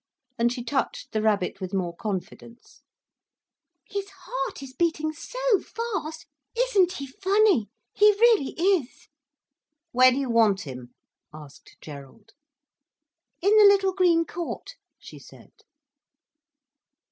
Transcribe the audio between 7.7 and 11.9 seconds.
He really is." "Where do you want him?" asked